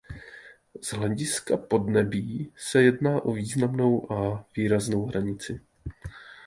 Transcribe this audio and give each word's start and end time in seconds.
Z 0.81 0.89
hlediska 0.93 1.57
podnebí 1.57 2.53
se 2.57 2.83
jedná 2.83 3.21
o 3.21 3.33
významnou 3.33 4.11
a 4.11 4.45
výraznou 4.55 5.05
hranici. 5.05 5.61